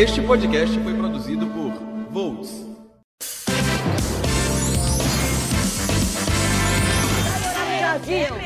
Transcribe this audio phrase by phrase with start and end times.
[0.00, 1.72] Este podcast foi produzido por
[2.10, 2.66] Volts.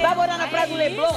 [0.03, 1.15] Vai morar na Praia do Leblon.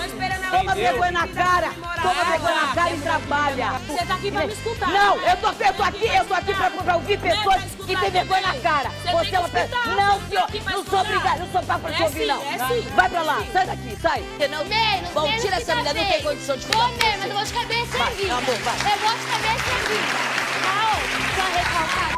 [0.78, 1.70] Vergonha na cara.
[2.02, 3.72] Toma vergonha na cara e trabalha.
[3.88, 4.90] Você tá aqui pra me escutar.
[4.90, 8.12] Não, eu tô, eu tô aqui, eu tô aqui pra, pra ouvir pessoas que têm
[8.12, 8.90] vergonha na cara.
[9.12, 9.86] Você é uma pessoa.
[9.87, 12.42] Não, senhor, não sou obrigada, não sou papo pra te É ouvir, não.
[12.42, 12.58] é.
[12.96, 14.24] Vai pra lá, sai daqui, sai.
[14.50, 17.23] Não vem, não Bom, sei, tira essa menina, não tem condição de ficar Vou mesmo,
[17.26, 18.34] eu vou de cabeça erguida.
[18.34, 20.28] Eu vou de cabeça erguida.
[20.64, 20.94] Não,
[21.36, 22.18] só recalcar.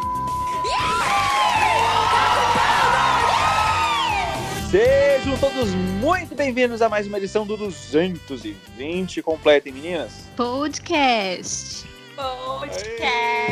[4.69, 10.29] Sejam todos muito bem-vindos a mais uma edição do 220 Completem, meninas.
[10.35, 11.87] Podcast.
[12.15, 13.49] Podcast.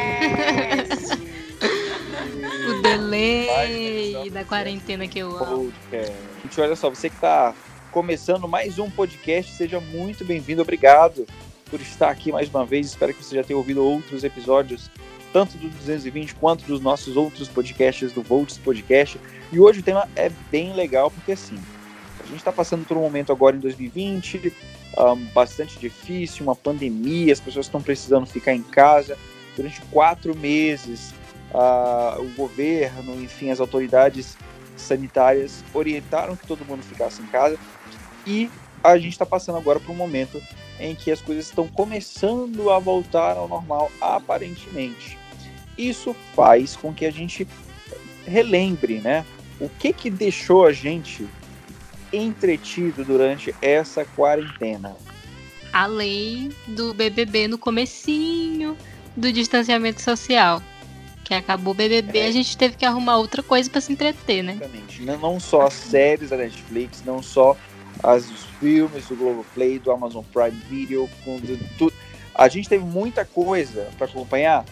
[2.70, 5.74] O delay da quarentena que eu amo.
[5.90, 6.14] Podcast.
[6.44, 7.56] Gente, olha só, você que está
[7.92, 10.62] começando mais um podcast, seja muito bem-vindo.
[10.62, 11.26] Obrigado
[11.68, 12.86] por estar aqui mais uma vez.
[12.86, 14.92] Espero que você já tenha ouvido outros episódios,
[15.38, 19.22] tanto do 220 quanto dos nossos outros podcasts do Volts Podcast.
[19.54, 21.60] E hoje o tema é bem legal, porque assim,
[22.20, 24.52] a gente está passando por um momento agora em 2020
[24.98, 29.16] um, bastante difícil, uma pandemia, as pessoas estão precisando ficar em casa
[29.56, 31.14] durante quatro meses.
[31.54, 34.36] ah, o governo, enfim, as autoridades
[34.76, 37.60] sanitárias orientaram que todo mundo ficasse em casa
[38.26, 38.50] e
[38.84, 40.42] a gente está passando agora por um momento
[40.80, 45.16] em que as coisas estão começando a voltar ao normal, aparentemente.
[45.78, 47.48] Isso faz com que a gente
[48.26, 49.26] relembre, né?
[49.60, 51.28] O que que deixou a gente
[52.12, 54.96] entretido durante essa quarentena?
[55.74, 58.78] A lei do BBB no comecinho
[59.16, 60.62] do distanciamento social.
[61.24, 62.28] Que acabou o BBB, É.
[62.28, 64.54] a gente teve que arrumar outra coisa pra se entreter, né?
[64.54, 65.02] Exatamente.
[65.02, 67.58] Não, só as séries da Netflix, não só
[68.02, 71.94] as, os filmes do Globoplay, do Amazon Prime Video, com do- tudo.
[72.34, 74.64] A gente teve muita coisa para acompanhar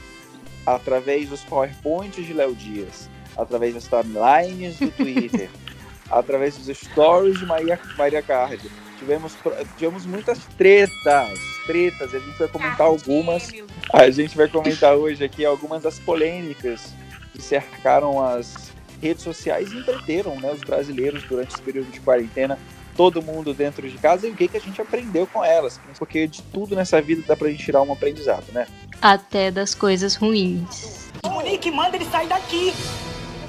[0.66, 5.49] através dos PowerPoints de Léo Dias, através das timelines do Twitter,
[6.09, 8.59] através dos stories de Maria, Maria Card.
[8.97, 9.35] Tivemos,
[9.78, 13.51] tivemos muitas tretas, tretas, a gente vai comentar algumas.
[13.91, 16.94] A gente vai comentar hoje aqui algumas das polêmicas
[17.34, 22.57] que cercaram as redes sociais e entreteram né, os brasileiros durante esse período de quarentena,
[22.95, 25.79] todo mundo dentro de casa e o que, que a gente aprendeu com elas.
[26.00, 28.66] Porque de tudo nessa vida dá pra gente tirar um aprendizado, né?
[29.01, 31.09] Até das coisas ruins.
[31.23, 32.73] O Munique manda ele sair daqui.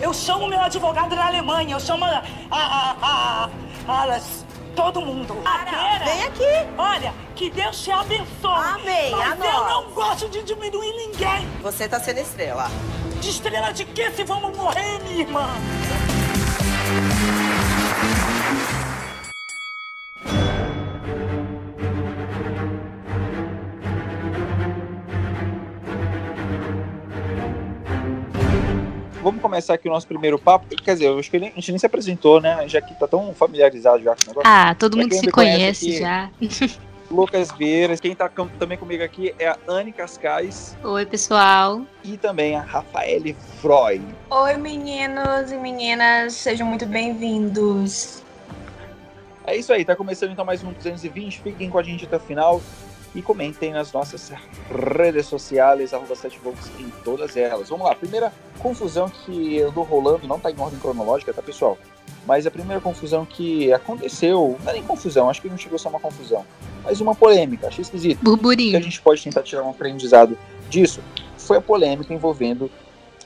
[0.01, 2.23] Eu chamo meu advogado na Alemanha, eu chamo a.
[2.51, 2.97] a.
[3.01, 3.49] a.
[3.89, 4.21] a,
[4.77, 5.35] todo mundo.
[6.05, 6.71] Vem aqui.
[6.77, 8.27] Olha, que Deus te abençoe.
[8.45, 11.49] Amém, Mas eu não gosto de diminuir ninguém.
[11.63, 12.71] Você tá sendo estrela.
[13.21, 15.49] De estrela de quê se vamos morrer, minha irmã?
[29.27, 30.69] Vamos começar aqui o nosso primeiro papo.
[30.69, 32.69] Quer dizer, eu acho que a gente nem se apresentou, né?
[32.69, 34.43] Já que tá tão familiarizado já com o negócio.
[34.49, 36.31] Ah, todo Pra mundo se conhece conhece aqui- já.
[37.11, 41.83] Lucas Vieira, quem tá com- também comigo aqui é a Anne Cascais Oi, pessoal.
[42.05, 44.01] e também a Rafaele Freud.
[44.31, 48.23] Oi, meninos e meninas, sejam muito bem-vindos.
[49.45, 51.41] É isso aí, tá começando então mais um 220.
[51.41, 52.63] Fiquem com a gente até o final
[53.17, 54.31] e comentem nas nossas
[54.71, 57.71] redes sociais, arroba 7 volts em todas elas.
[57.71, 61.79] Vamos lá, primeira confusão que andou rolando, não tá em ordem cronológica, tá pessoal?
[62.27, 65.79] Mas a primeira confusão que aconteceu, não é nem confusão, acho que não chegou a
[65.79, 66.45] ser uma confusão,
[66.85, 68.19] mas uma polêmica, achei esquisito.
[68.19, 68.83] que a Burburinho.
[68.83, 70.37] gente pode tentar tirar um aprendizado
[70.69, 71.01] disso
[71.39, 72.71] foi a polêmica envolvendo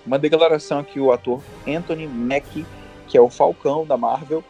[0.07, 2.65] uma declaração que o ator Anthony Mackie,
[3.09, 4.45] que é o Falcão da Marvel,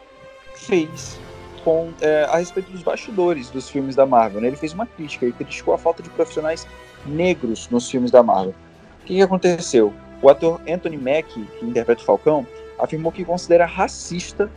[0.53, 1.17] fez
[1.63, 4.41] com é, a respeito dos bastidores dos filmes da Marvel.
[4.41, 4.47] né?
[4.47, 6.67] Ele fez uma crítica, ele criticou a falta de profissionais
[7.05, 8.55] negros nos filmes da Marvel.
[9.01, 9.93] O que, que aconteceu?
[10.21, 12.45] O ator Anthony Mackie, que interpreta o Falcão,
[12.77, 14.49] afirmou que considera racista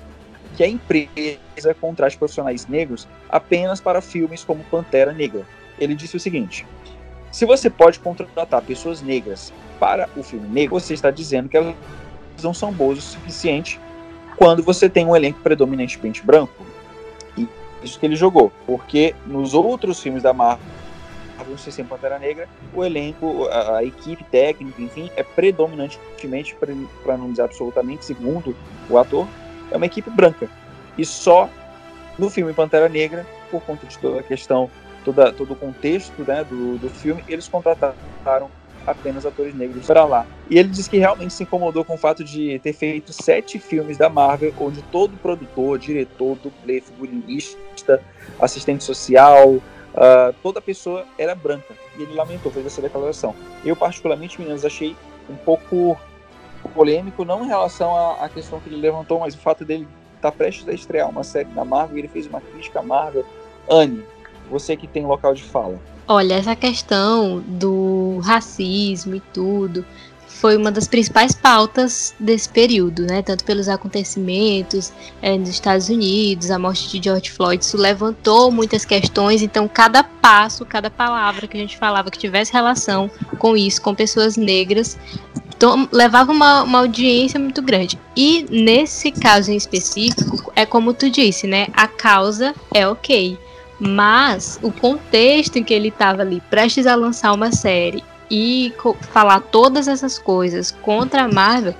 [0.56, 5.44] que a empresa contrate profissionais negros apenas para filmes como Pantera Negra.
[5.78, 6.66] Ele disse o seguinte:
[7.32, 11.75] se você pode contratar pessoas negras para o filme negro, você está dizendo que elas
[12.43, 13.81] não são boas o suficiente
[14.37, 16.64] quando você tem um elenco predominantemente branco.
[17.84, 20.64] Isso que ele jogou, porque nos outros filmes da Marvel,
[21.36, 26.56] Marvel sem Pantera Negra, o elenco, a, a equipe técnica, enfim, é predominantemente,
[27.02, 28.56] para não dizer absolutamente, segundo
[28.88, 29.28] o ator,
[29.70, 30.48] é uma equipe branca.
[30.96, 31.48] E só
[32.19, 34.70] no filme Pantera Negra, por conta de toda a questão,
[35.04, 38.48] toda, todo o contexto né, do, do filme, eles contrataram
[38.87, 40.26] apenas atores negros para lá.
[40.48, 43.96] E ele disse que realmente se incomodou com o fato de ter feito sete filmes
[43.96, 47.58] da Marvel, onde todo produtor, diretor, dublê, figurinista,
[48.40, 51.75] assistente social, uh, toda pessoa era branca.
[51.98, 53.34] E ele lamentou, fez essa declaração.
[53.64, 54.96] Eu, particularmente, meninas, achei
[55.28, 55.98] um pouco
[56.75, 59.86] polêmico, não em relação à, à questão que ele levantou, mas o fato dele
[60.16, 63.25] estar tá prestes a estrear uma série na Marvel, ele fez uma crítica à Marvel.
[63.69, 64.02] Anne,
[64.50, 65.78] você que tem local de fala.
[66.06, 69.84] Olha, essa questão do racismo e tudo
[70.40, 73.22] foi uma das principais pautas desse período, né?
[73.22, 74.92] Tanto pelos acontecimentos
[75.22, 79.42] é, nos Estados Unidos, a morte de George Floyd, isso levantou muitas questões.
[79.42, 83.94] Então, cada passo, cada palavra que a gente falava que tivesse relação com isso, com
[83.94, 84.98] pessoas negras,
[85.92, 87.98] levava uma, uma audiência muito grande.
[88.16, 91.69] E nesse caso em específico, é como tu disse, né?
[91.72, 93.38] A causa é ok.
[93.78, 98.73] Mas o contexto em que ele estava ali, prestes a lançar uma série e
[99.12, 101.75] falar todas essas coisas contra a Marvel,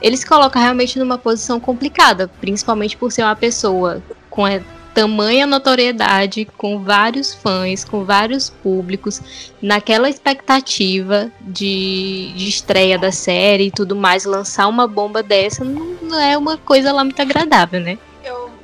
[0.00, 4.46] ele se coloca realmente numa posição complicada, principalmente por ser uma pessoa com
[4.94, 13.66] tamanha notoriedade, com vários fãs, com vários públicos, naquela expectativa de, de estreia da série
[13.66, 17.98] e tudo mais, lançar uma bomba dessa não é uma coisa lá muito agradável, né?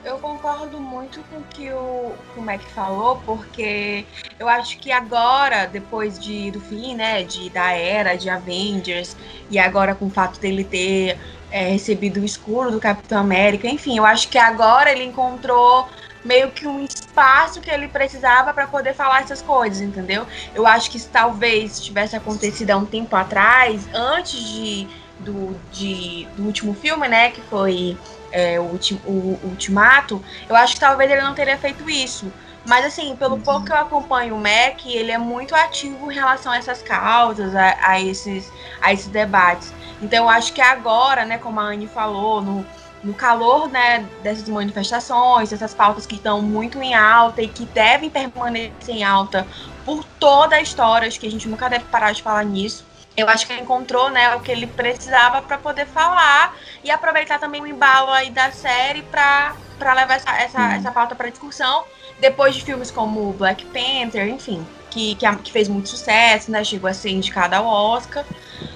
[0.06, 4.06] Eu, concordo muito com o que o, Mac falou, porque
[4.38, 9.16] eu acho que agora, depois de, do fim, né, de, da era de Avengers,
[9.50, 11.18] e agora com o fato dele ter
[11.50, 15.88] é, recebido o escuro do Capitão América, enfim, eu acho que agora ele encontrou
[16.24, 20.24] meio que um espaço que ele precisava para poder falar essas coisas, entendeu?
[20.54, 24.86] Eu acho que se talvez tivesse acontecido há um tempo atrás, antes de,
[25.18, 27.96] do, de, do último filme, né, que foi
[28.36, 32.30] é, o, o, o Ultimato, eu acho que talvez ele não teria feito isso.
[32.68, 36.52] Mas assim, pelo pouco que eu acompanho o Mac, ele é muito ativo em relação
[36.52, 38.52] a essas causas, a, a esses,
[38.82, 39.72] a esses debates.
[40.02, 42.66] Então eu acho que agora, né, como a Anne falou, no,
[43.02, 48.10] no calor né, dessas manifestações, essas pautas que estão muito em alta e que devem
[48.10, 49.46] permanecer em alta
[49.84, 52.84] por toda a história, acho que a gente nunca deve parar de falar nisso.
[53.16, 56.54] Eu acho que ele encontrou né, o que ele precisava para poder falar
[56.84, 60.72] e aproveitar também o embalo aí da série para levar essa, essa, uhum.
[60.72, 61.84] essa pauta para discussão.
[62.18, 66.64] Depois de filmes como Black Panther, enfim, que, que, que, fez muito sucesso, né?
[66.64, 68.24] Chegou a ser indicada ao Oscar.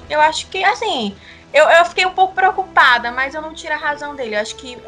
[0.08, 1.14] Eu acho que, assim,
[1.52, 4.36] eu, eu fiquei um pouco preocupada, mas eu não tiro a razão dele.
[4.36, 4.78] Eu acho que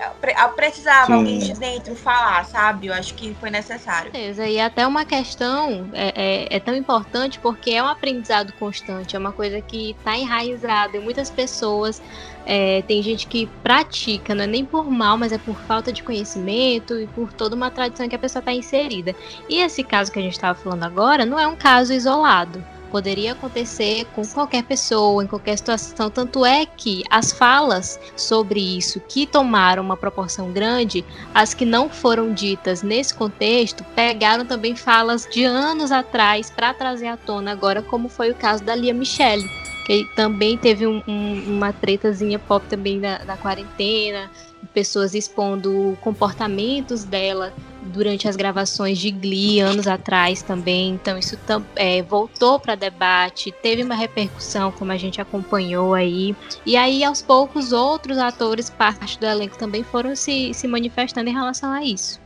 [0.55, 1.13] precisava Sim.
[1.15, 2.87] alguém de dentro falar, sabe?
[2.87, 4.13] Eu acho que foi necessário.
[4.13, 9.17] Beleza, e até uma questão é, é, é tão importante porque é um aprendizado constante,
[9.17, 12.01] é uma coisa que está enraizada em muitas pessoas.
[12.45, 16.03] É, tem gente que pratica, não é nem por mal, mas é por falta de
[16.03, 19.15] conhecimento e por toda uma tradição que a pessoa está inserida.
[19.49, 23.33] E esse caso que a gente estava falando agora não é um caso isolado poderia
[23.33, 26.11] acontecer com qualquer pessoa, em qualquer situação.
[26.11, 31.03] Tanto é que as falas sobre isso que tomaram uma proporção grande,
[31.35, 37.07] as que não foram ditas nesse contexto, pegaram também falas de anos atrás para trazer
[37.07, 39.49] à tona agora, como foi o caso da Lia Michele
[39.85, 44.31] que também teve um, um, uma tretazinha pop também da, da quarentena,
[44.73, 47.53] pessoas expondo comportamentos dela
[47.87, 50.91] durante as gravações de Glee anos atrás também.
[50.91, 51.39] Então isso
[51.77, 56.35] é, voltou para debate, teve uma repercussão como a gente acompanhou aí.
[56.65, 61.33] E aí aos poucos outros atores, parte do elenco também foram se, se manifestando em
[61.33, 62.21] relação a isso.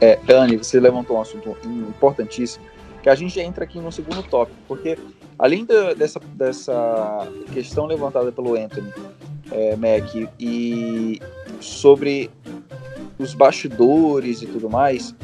[0.00, 2.64] É, Dani, você levantou um assunto importantíssimo,
[3.02, 4.96] que a gente entra aqui no segundo tópico, porque
[5.38, 8.92] além da, dessa, dessa questão levantada pelo Anthony
[9.50, 11.20] é, Mac e
[11.60, 12.30] sobre
[13.18, 15.14] os bastidores e tudo mais,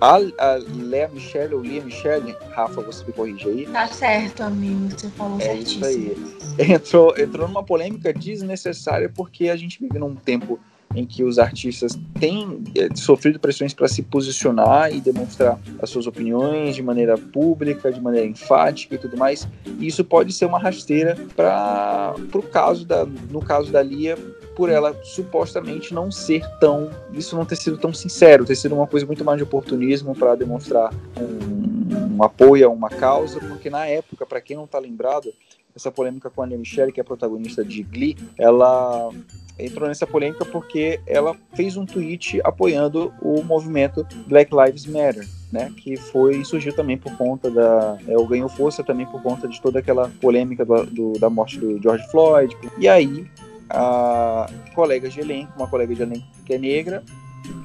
[0.00, 3.66] a, a Lea Michelle ou Lia Michelle, Rafa, você me corrige aí.
[3.66, 5.86] Tá certo, amigo, você falou é certíssimo.
[5.86, 6.16] isso
[6.58, 6.72] aí.
[6.72, 10.58] Entrou, entrou numa polêmica desnecessária porque a gente vive num tempo
[10.94, 16.06] em que os artistas têm é, sofrido pressões para se posicionar e demonstrar as suas
[16.06, 19.46] opiniões de maneira pública, de maneira enfática e tudo mais.
[19.78, 24.16] E isso pode ser uma rasteira para o caso da, no caso da Lia,
[24.58, 28.88] por ela supostamente não ser tão, isso não ter sido tão sincero, ter sido uma
[28.88, 33.86] coisa muito mais de oportunismo para demonstrar um, um, apoio a uma causa, porque na
[33.86, 35.32] época, para quem não está lembrado,
[35.76, 39.12] essa polêmica com a Lia Michelle, que é a protagonista de Glee, ela
[39.56, 45.72] entrou nessa polêmica porque ela fez um tweet apoiando o movimento Black Lives Matter, né,
[45.76, 49.62] que foi surgiu também por conta da, é, ou ganhou força também por conta de
[49.62, 52.56] toda aquela polêmica do, do, da morte do George Floyd.
[52.76, 53.24] E aí
[53.70, 57.02] a colega de elenco, uma colega de elenco que é negra,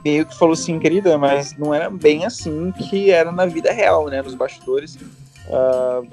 [0.04, 4.08] meio que falou assim, querida, mas não era bem assim que era na vida real,
[4.08, 4.22] né?
[4.22, 4.96] Nos bastidores,
[5.48, 6.08] uh,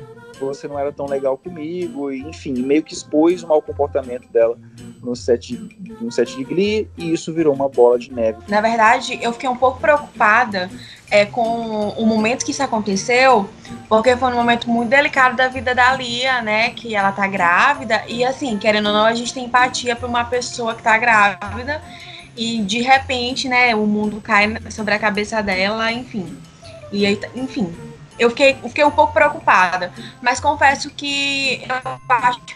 [0.47, 4.59] você não era tão legal comigo, e, enfim, meio que expôs o mau comportamento dela
[5.03, 5.57] no set,
[6.01, 8.39] no set de Glee, e isso virou uma bola de neve.
[8.49, 10.71] Na verdade, eu fiquei um pouco preocupada
[11.11, 13.49] é, com o momento que isso aconteceu,
[13.89, 16.71] porque foi um momento muito delicado da vida da Lia, né?
[16.71, 20.25] Que ela tá grávida, e assim, querendo ou não, a gente tem empatia por uma
[20.25, 21.83] pessoa que tá grávida,
[22.37, 26.37] e de repente, né, o mundo cai sobre a cabeça dela, enfim.
[26.93, 27.73] E aí, enfim,
[28.21, 32.55] eu fiquei, fiquei um pouco preocupada, mas confesso que eu acho que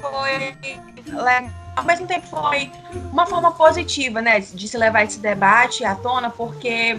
[0.00, 0.56] foi
[1.12, 2.72] legal ao mesmo tempo foi
[3.12, 6.98] uma forma positiva, né, de se levar esse debate à tona, porque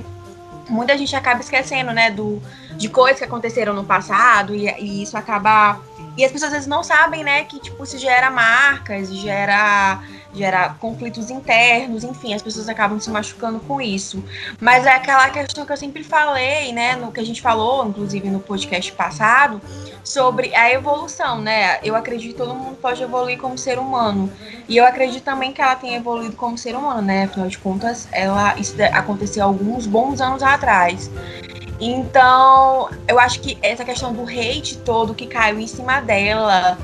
[0.70, 2.39] muita gente acaba esquecendo, né, do,
[2.75, 5.82] de coisas que aconteceram no passado e, e isso acaba
[6.15, 10.00] e as pessoas às vezes não sabem, né, que tipo se gera marcas, gera
[10.38, 14.24] gera conflitos internos, enfim, as pessoas acabam se machucando com isso.
[14.60, 18.29] Mas é aquela questão que eu sempre falei, né, no que a gente falou, inclusive
[18.29, 19.62] no podcast passado,
[20.03, 21.79] sobre a evolução, né?
[21.84, 24.32] Eu acredito que todo mundo pode evoluir como ser humano.
[24.67, 27.25] E eu acredito também que ela tem evoluído como ser humano, né?
[27.25, 31.12] Afinal de contas, ela isso aconteceu alguns bons anos atrás.
[31.79, 36.77] Então, eu acho que essa questão do hate todo que caiu em cima dela,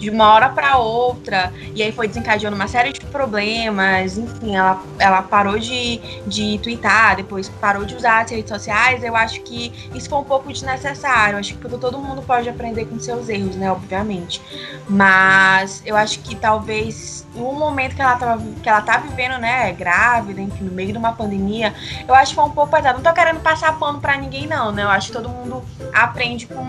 [0.00, 4.82] de uma hora para outra, e aí foi desencadeando uma série de problemas, enfim, ela,
[4.98, 9.70] ela parou de, de twittar, depois parou de usar as redes sociais, eu acho que
[9.94, 13.70] isso foi um pouco desnecessário, acho que todo mundo pode aprender com seus erros, né,
[13.70, 14.40] obviamente,
[14.88, 19.70] mas eu acho que talvez no momento que ela, tava, que ela tá vivendo, né,
[19.72, 21.74] grávida, enfim, no meio de uma pandemia,
[22.08, 24.72] eu acho que foi um pouco pesado, não tô querendo passar pano para ninguém não,
[24.72, 26.64] né, eu acho que todo mundo aprende com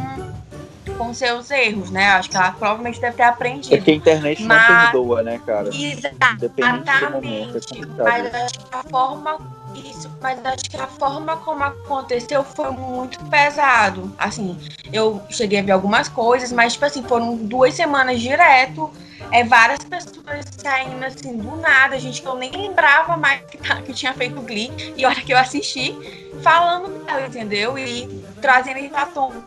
[0.97, 2.09] com seus erros, né?
[2.11, 3.75] Acho que ela provavelmente deve ter aprendido.
[3.75, 4.69] É que a internet mas...
[4.69, 5.69] não perdoa, né, cara?
[5.69, 6.55] Exatamente.
[7.75, 9.37] É mas acho que a forma
[9.75, 14.13] isso, mas acho que a forma como aconteceu foi muito pesado.
[14.17, 14.57] Assim,
[14.91, 18.91] eu cheguei a ver algumas coisas, mas tipo assim, foram duas semanas direto
[19.31, 23.81] é, várias pessoas saindo assim do nada, gente que eu nem lembrava mais que, tá,
[23.81, 25.95] que tinha feito Glee, e hora que eu assisti,
[26.41, 27.77] falando dela, entendeu?
[27.77, 29.43] E trazendo isso à tona.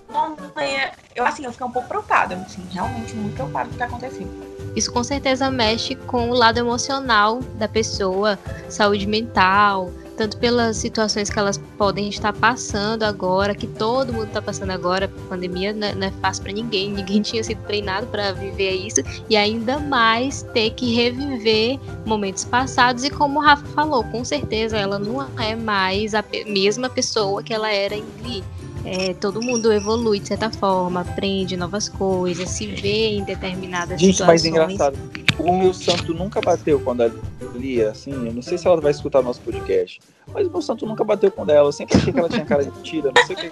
[1.14, 3.84] Eu, assim, eu fiquei um pouco preocupada, assim, realmente muito preocupada com o que tá
[3.84, 4.54] acontecendo.
[4.74, 11.30] Isso com certeza mexe com o lado emocional da pessoa, saúde mental, tanto pelas situações
[11.30, 16.06] que elas podem estar passando agora, que todo mundo está passando agora, a pandemia não
[16.06, 20.42] é, é fácil para ninguém, ninguém tinha sido treinado para viver isso, e ainda mais
[20.54, 25.54] ter que reviver momentos passados, e como o Rafa falou, com certeza ela não é
[25.54, 28.44] mais a mesma pessoa que ela era em Glee.
[28.84, 34.12] É, todo mundo evolui de certa forma, aprende novas coisas, se vê em determinadas Gente,
[34.12, 34.42] situações.
[34.42, 34.98] Gente, mas engraçado,
[35.38, 37.14] o meu santo nunca bateu quando ela
[37.54, 40.00] lia, assim, eu não sei se ela vai escutar nosso podcast,
[40.32, 42.62] mas o meu santo nunca bateu com ela, eu sempre achei que ela tinha cara
[42.62, 43.50] de mentira, não sei o que,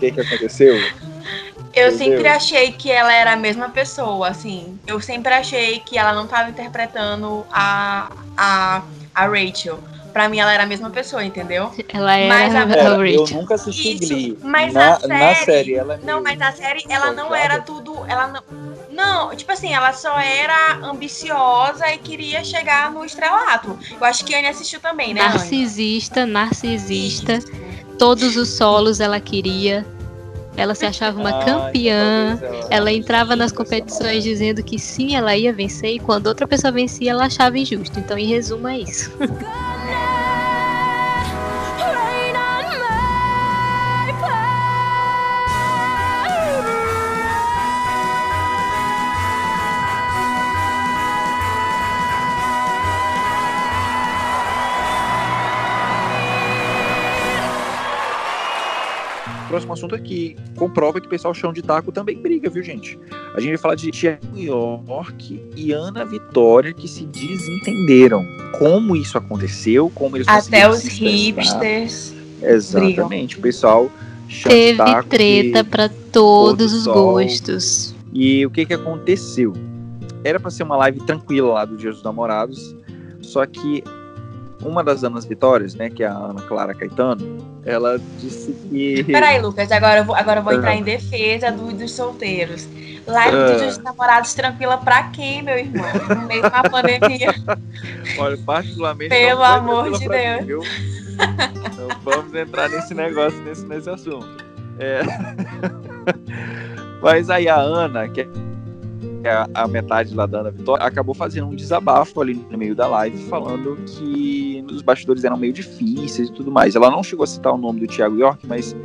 [0.00, 0.74] que, que aconteceu.
[0.74, 1.98] Eu Entendeu?
[1.98, 6.24] sempre achei que ela era a mesma pessoa, assim, eu sempre achei que ela não
[6.24, 8.82] estava interpretando a, a,
[9.14, 9.78] a Rachel
[10.16, 11.70] pra mim ela era a mesma pessoa, entendeu?
[11.92, 14.38] Ela era mas a, a Eu nunca assisti Isso, Glee.
[14.42, 17.60] Mas na, a série, na série ela é Não, mas a série ela não era
[17.60, 18.42] tudo, ela não
[18.90, 23.78] não, tipo assim, ela só era ambiciosa e queria chegar no estrelato.
[23.90, 25.20] Eu acho que a Anne assistiu também, né?
[25.20, 27.34] Narcisista, narcisista.
[27.34, 27.52] Isso.
[27.98, 29.84] Todos os solos ela queria.
[30.56, 32.38] Ela se achava uma ah, campeã.
[32.40, 35.90] Ela, ela entrava nas competições dizendo que sim, ela ia vencer.
[35.90, 38.00] E quando outra pessoa vencia, ela achava injusto.
[38.00, 39.12] Então, em resumo, é isso.
[59.56, 62.98] próximo assunto aqui comprova que o pessoal chão de taco também briga, viu, gente?
[63.34, 68.24] A gente vai falar de Tiago York e Ana Vitória que se desentenderam.
[68.58, 72.14] Como isso aconteceu, como eles Até os hipsters.
[72.42, 73.38] Exatamente, brigam.
[73.38, 73.90] o pessoal
[74.42, 77.94] Teve treta para todos os gostos.
[78.12, 79.54] E o que que aconteceu?
[80.22, 82.74] Era para ser uma live tranquila lá do Dia dos Namorados,
[83.20, 83.82] só que
[84.62, 89.04] uma das Anas Vitórias, né, que é a Ana Clara Caetano, ela disse que.
[89.04, 92.66] Peraí, Lucas, agora eu vou, agora eu vou entrar em defesa do, dos solteiros.
[93.06, 93.64] Live uh...
[93.64, 95.86] dos namorados tranquila pra quem, meu irmão?
[96.08, 97.34] No meio uma pandemia.
[98.18, 99.10] Olha, particularmente.
[99.10, 100.68] Pelo amor de Deus.
[100.68, 104.44] Mim, então vamos entrar nesse negócio, nesse, nesse assunto.
[104.78, 105.00] É...
[107.00, 108.26] Mas aí a Ana, que
[109.22, 112.74] é a, a metade lá da Ana Vitória, acabou fazendo um desabafo ali no meio
[112.74, 116.76] da live, falando que os bastidores eram meio difíceis e tudo mais.
[116.76, 118.76] Ela não chegou a citar o nome do Thiago York, mas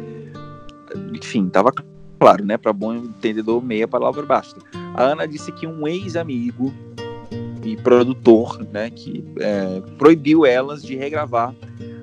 [1.14, 1.72] enfim, tava
[2.20, 2.58] claro, né?
[2.58, 4.60] Para bom entendedor, meia palavra basta.
[4.94, 6.74] A Ana disse que um ex-amigo
[7.64, 11.54] e produtor, né, que é, proibiu elas de regravar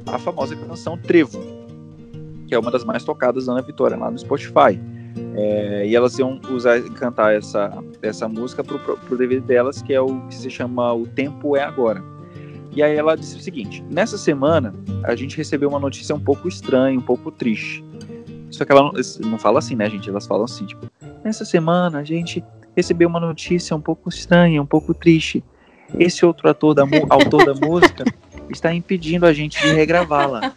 [0.06, 1.40] a famosa canção Trevo.
[2.46, 4.80] que é uma das mais tocadas da Ana Vitória lá no Spotify.
[5.36, 7.72] É, e elas iam usar, cantar essa,
[8.02, 11.56] essa música pro, pro, pro DVD delas, que é o que se chama O Tempo
[11.56, 12.02] é Agora.
[12.72, 16.48] E aí ela disse o seguinte: nessa semana a gente recebeu uma notícia um pouco
[16.48, 17.84] estranha, um pouco triste.
[18.50, 18.92] Só que ela não,
[19.30, 20.08] não fala assim, né, gente?
[20.08, 20.86] Elas falam assim, tipo,
[21.24, 22.42] nessa semana a gente
[22.76, 25.42] recebeu uma notícia um pouco estranha, um pouco triste.
[25.98, 28.04] Esse outro ator da, autor da música
[28.50, 30.52] está impedindo a gente de regravá-la.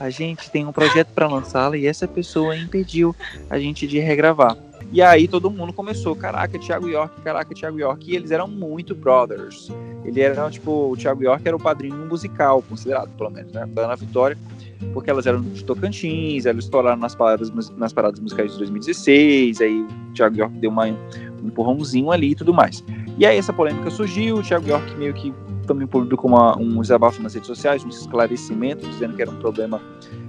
[0.00, 3.14] A gente tem um projeto para lançá-la e essa pessoa impediu
[3.50, 4.56] a gente de regravar.
[4.90, 8.10] E aí todo mundo começou, caraca, Thiago York, caraca, Thiago York.
[8.10, 9.70] E eles eram muito brothers.
[10.04, 13.66] Ele era, tipo, o Thiago York era o padrinho musical, considerado, pelo menos, né?
[13.66, 14.38] Da Ana Vitória,
[14.94, 19.82] porque elas eram de Tocantins, elas estouraram nas paradas, nas paradas musicais de 2016, aí
[19.82, 22.82] o Thiago York deu uma, um empurrãozinho ali e tudo mais.
[23.18, 25.34] E aí essa polêmica surgiu, o Thiago York meio que
[25.66, 29.82] também publicou uma, um desabafo nas redes sociais, um esclarecimento, dizendo que era um problema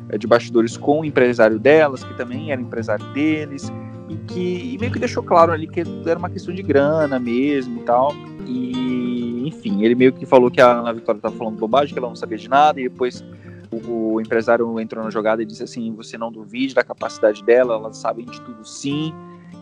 [0.09, 3.71] é, de bastidores com o empresário delas, que também era empresário deles,
[4.09, 7.79] e que e meio que deixou claro ali que era uma questão de grana mesmo
[7.79, 8.11] e tal.
[8.47, 12.07] E, enfim, ele meio que falou que a Ana Vitória estava falando bobagem, que ela
[12.07, 13.23] não sabia de nada, e depois
[13.71, 17.75] o, o empresário entrou na jogada e disse assim: você não duvide da capacidade dela,
[17.75, 19.13] ela sabe de tudo sim.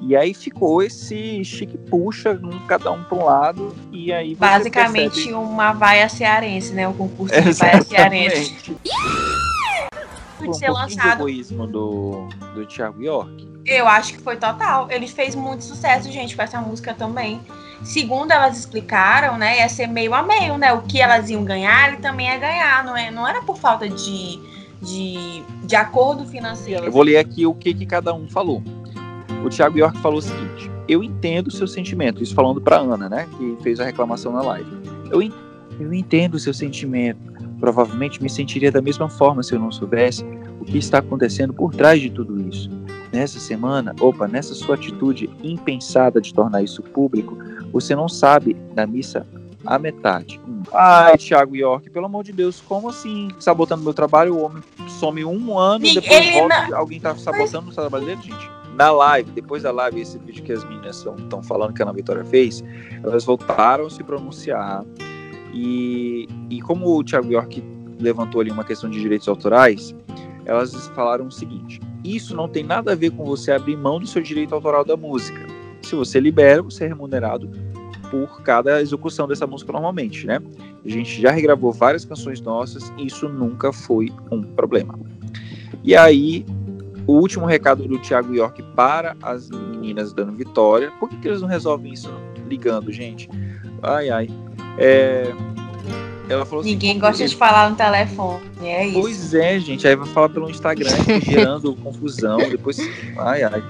[0.01, 5.15] E aí ficou esse chique puxa, um, cada um para um lado, e aí Basicamente
[5.15, 5.33] percebe...
[5.33, 6.87] uma vaia cearense, né?
[6.87, 8.77] O concurso de vaia cearense.
[10.41, 11.23] um ser lançado.
[11.23, 13.47] O egoísmo do, do Thiago York.
[13.65, 14.87] Eu acho que foi total.
[14.89, 17.41] Ele fez muito sucesso, gente, com essa música também.
[17.83, 20.73] Segundo elas explicaram, né, ia ser meio a meio, né?
[20.73, 23.87] O que elas iam ganhar, ele também ia ganhar, não, é, não era por falta
[23.89, 24.39] de,
[24.81, 26.85] de, de acordo financeiro.
[26.85, 28.63] Eu vou ler aqui o que, que cada um falou.
[29.43, 33.09] O Thiago York falou o seguinte: Eu entendo o seu sentimento, isso falando para Ana,
[33.09, 34.69] né, que fez a reclamação na live.
[35.11, 35.21] Eu,
[35.79, 37.37] eu entendo o seu sentimento.
[37.59, 40.23] Provavelmente me sentiria da mesma forma se eu não soubesse
[40.59, 42.69] o que está acontecendo por trás de tudo isso.
[43.11, 47.37] Nessa semana, opa, nessa sua atitude impensada de tornar isso público,
[47.71, 49.25] você não sabe da missa
[49.65, 50.39] a metade.
[50.47, 50.61] Hum.
[50.73, 53.29] Ai, Thiago York, pelo amor de Deus, como assim?
[53.39, 56.77] Sabotando meu trabalho, o homem some um ano e depois volta, não...
[56.77, 58.56] alguém tá sabotando o trabalho dele, gente?
[58.77, 61.93] Na live, depois da live, esse vídeo que as meninas estão falando que a Ana
[61.93, 62.63] Vitória fez,
[63.03, 64.85] elas voltaram a se pronunciar.
[65.51, 67.63] E, e como o Thiago York
[67.99, 69.95] levantou ali uma questão de direitos autorais,
[70.45, 74.05] elas falaram o seguinte: isso não tem nada a ver com você abrir mão do
[74.05, 75.43] seu direito autoral da música.
[75.81, 77.49] Se você libera, você é remunerado
[78.11, 80.39] por cada execução dessa música normalmente, né?
[80.85, 84.99] A gente já regravou várias canções nossas e isso nunca foi um problema.
[85.83, 86.45] E aí
[87.07, 90.91] o último recado do Thiago York para as meninas dando vitória.
[90.99, 92.13] Por que, que eles não resolvem isso
[92.47, 93.29] ligando, gente?
[93.81, 94.29] Ai, ai.
[94.77, 95.33] É...
[96.29, 98.99] Ela falou assim, Ninguém gosta de falar no telefone, é isso.
[98.99, 99.87] Pois é, gente.
[99.87, 100.89] Aí vai falar pelo Instagram,
[101.23, 102.37] gerando confusão.
[102.37, 102.77] Depois,
[103.17, 103.63] ai, ai.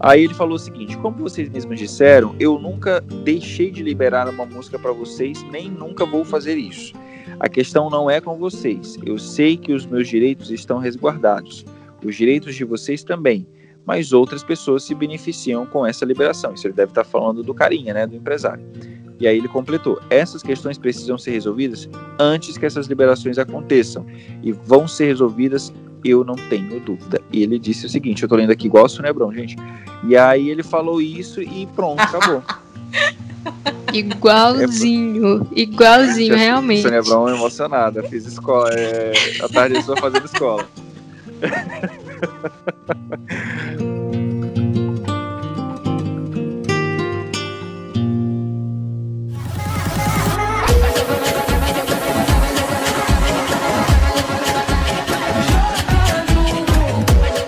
[0.00, 4.44] Aí ele falou o seguinte: como vocês mesmos disseram, eu nunca deixei de liberar uma
[4.44, 6.92] música para vocês, nem nunca vou fazer isso.
[7.38, 8.98] A questão não é com vocês.
[9.06, 11.64] Eu sei que os meus direitos estão resguardados
[12.04, 13.46] os direitos de vocês também,
[13.84, 16.54] mas outras pessoas se beneficiam com essa liberação.
[16.54, 18.64] Isso ele deve estar falando do carinha, né, do empresário.
[19.18, 21.88] E aí ele completou: essas questões precisam ser resolvidas
[22.18, 24.06] antes que essas liberações aconteçam
[24.42, 25.72] e vão ser resolvidas,
[26.04, 27.20] eu não tenho dúvida.
[27.32, 29.56] E ele disse o seguinte: eu tô lendo aqui igual Abrão, gente.
[30.04, 32.42] E aí ele falou isso e pronto, acabou.
[33.92, 36.86] Igualzinho, é, igualzinho, realmente.
[36.86, 39.12] É emocionada, fiz escola, é,
[39.42, 40.66] a tarde estou fazendo escola.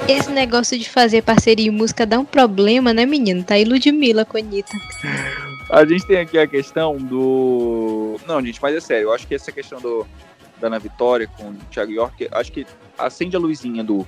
[0.06, 3.42] Esse negócio de fazer parceria em música dá um problema, né, menino?
[3.42, 4.72] Tá aí Ludmilla com a Anitta.
[5.70, 8.20] A gente tem aqui a questão do.
[8.26, 10.06] Não, gente, mas é sério, eu acho que essa questão do,
[10.64, 12.66] da Ana Vitória com o Thiago York, acho que
[12.98, 14.06] acende a luzinha do.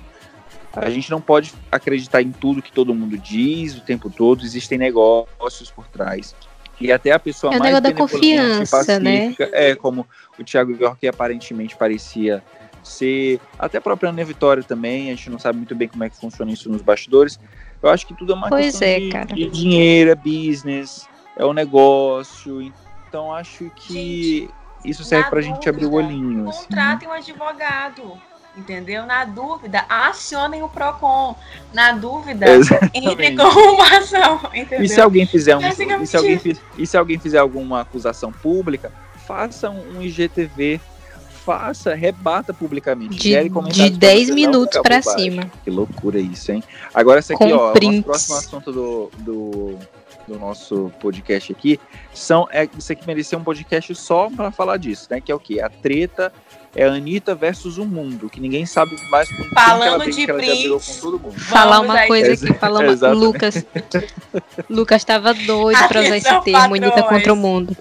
[0.73, 4.77] A gente não pode acreditar em tudo que todo mundo diz o tempo todo, existem
[4.77, 6.35] negócios por trás.
[6.79, 9.35] E até a pessoa é mais da confiança, né?
[9.51, 10.05] É, como
[10.37, 12.43] o Thiago York aparentemente parecia
[12.83, 16.09] ser, até a própria Ana Vitória também, a gente não sabe muito bem como é
[16.09, 17.39] que funciona isso nos bastidores.
[17.81, 19.25] Eu acho que tudo é uma pois questão é, de, cara.
[19.25, 22.61] de dinheiro, é business, é o um negócio.
[23.07, 26.49] Então acho que gente, isso serve pra dúvida, gente abrir o olhinho.
[26.49, 26.63] Assim.
[26.63, 27.07] Contratem assim.
[27.07, 28.21] um advogado
[28.57, 29.05] entendeu?
[29.05, 31.35] Na dúvida, acionem o PROCON.
[31.71, 32.45] Na dúvida,
[32.93, 34.83] entre com uma ação, entendeu?
[34.83, 36.41] E se alguém fizer um, e se alguém,
[36.77, 38.91] e se alguém fizer alguma acusação pública,
[39.27, 40.81] faça um IGTV,
[41.45, 43.15] faça, rebata publicamente.
[43.15, 45.01] De, de comentários pra 10 você não minutos bobagem.
[45.03, 45.51] cima.
[45.63, 46.63] Que loucura isso, hein?
[46.93, 49.79] Agora, essa aqui, Com ó, o próximo assunto do, do,
[50.27, 51.79] do nosso podcast aqui
[52.13, 52.47] são.
[52.51, 55.21] É, isso aqui merecia um podcast só pra falar disso, né?
[55.21, 55.61] Que é o quê?
[55.61, 56.33] A treta
[56.75, 60.29] é a Anitta versus o mundo, que ninguém sabe mais que ela Falando de que
[60.29, 60.95] ela brigou prints.
[60.97, 61.39] com todo mundo.
[61.39, 62.07] Falar uma aí.
[62.07, 62.91] coisa aqui, falar uma...
[62.91, 63.23] exatamente.
[63.25, 63.65] Lucas.
[64.69, 67.75] Lucas tava doido pra usar esse termo, Anitta contra o mundo.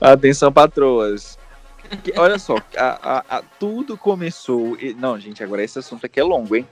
[0.00, 1.38] Atenção, patroas.
[2.04, 4.76] Que- olha só, a- a- a- tudo começou.
[4.80, 6.66] e- Não, gente, agora esse assunto aqui é longo, hein?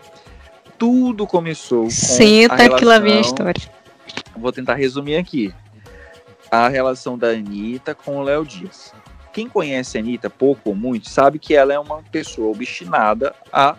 [0.78, 1.82] Tudo começou.
[1.82, 3.60] Com a Senta que lá vem a história.
[4.40, 5.54] Vou tentar resumir aqui.
[6.50, 8.92] A relação da Anitta com o Léo Dias.
[9.32, 13.76] Quem conhece a Anitta, pouco ou muito, sabe que ela é uma pessoa obstinada a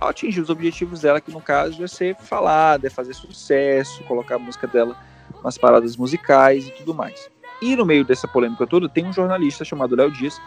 [0.00, 4.38] atingir os objetivos dela, que no caso é ser falada, é fazer sucesso, colocar a
[4.38, 4.96] música dela
[5.44, 7.30] nas paradas musicais e tudo mais.
[7.60, 10.40] E no meio dessa polêmica toda, tem um jornalista chamado Léo Dias,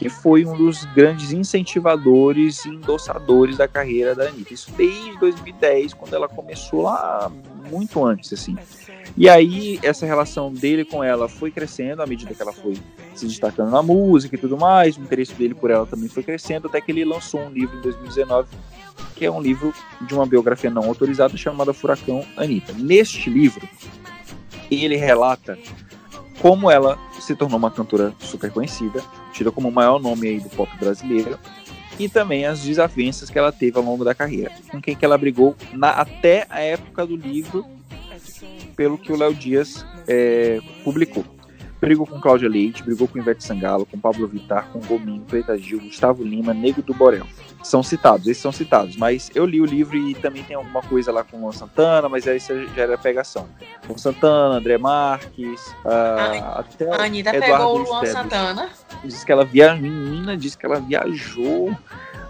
[0.00, 4.54] que foi um dos grandes incentivadores e endossadores da carreira da Anitta.
[4.54, 7.30] Isso desde 2010, quando ela começou lá
[7.70, 8.56] muito antes, assim.
[9.14, 12.78] E aí, essa relação dele com ela foi crescendo à medida que ela foi
[13.14, 14.96] se destacando na música e tudo mais.
[14.96, 17.82] O interesse dele por ela também foi crescendo, até que ele lançou um livro em
[17.82, 18.48] 2019,
[19.14, 22.72] que é um livro de uma biografia não autorizada chamada Furacão Anitta.
[22.72, 23.68] Neste livro,
[24.70, 25.58] ele relata
[26.40, 30.48] como ela se tornou uma cantora super conhecida, tida como o maior nome aí do
[30.50, 31.38] pop brasileiro,
[31.98, 35.18] e também as desavenças que ela teve ao longo da carreira, com quem que ela
[35.18, 37.64] brigou na- até a época do livro,
[38.74, 41.24] pelo que o Léo Dias é, publicou.
[41.80, 45.80] Brigou com Cláudia Leite, brigou com Ivete Sangalo, com Pablo Vittar, com Gominho, Preta Gil,
[45.80, 47.26] Gustavo Lima, Nego do Borel.
[47.62, 51.10] São citados, esses são citados, mas eu li o livro e também tem alguma coisa
[51.10, 53.48] lá com o Luan Santana, mas aí já era pegação.
[53.86, 58.06] Luan Santana, André Marques, ah, até A Anitta Eduardo pegou o Luan.
[58.06, 58.70] Santana.
[59.04, 61.76] Diz que ela via, a menina disse que ela viajou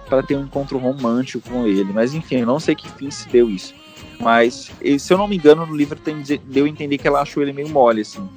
[0.08, 3.28] para ter um encontro romântico com ele, mas enfim, eu não sei que fim se
[3.28, 3.74] deu isso.
[4.18, 7.42] Mas, se eu não me engano, no livro tem, deu a entender que ela achou
[7.42, 8.28] ele meio mole, assim.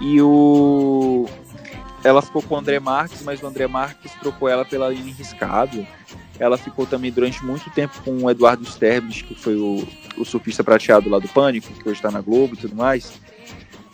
[0.00, 1.26] E o.
[2.02, 5.86] Ela ficou com o André Marques, mas o André Marques trocou ela pela Aline Riscado.
[6.38, 9.86] Ela ficou também durante muito tempo com o Eduardo Sterblich, que foi o,
[10.18, 13.12] o surfista prateado lá do Pânico, que hoje está na Globo e tudo mais.